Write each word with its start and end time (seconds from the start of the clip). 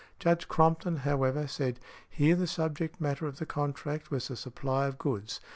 Judge 0.17 0.47
Crompton, 0.47 0.95
however, 1.05 1.45
said: 1.45 1.79
"Here 2.09 2.35
the 2.35 2.47
subject 2.47 2.99
matter 2.99 3.27
of 3.27 3.37
the 3.37 3.45
contract 3.45 4.09
was 4.09 4.29
the 4.29 4.35
supply 4.35 4.87
of 4.87 4.97
goods. 4.97 5.39